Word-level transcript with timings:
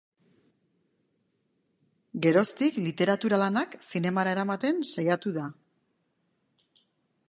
Geroztik, 2.27 2.81
literatura-lanak 2.87 3.79
zinemara 3.91 4.35
eramaten 4.39 4.85
saiatu 4.95 5.39
da. 5.41 5.49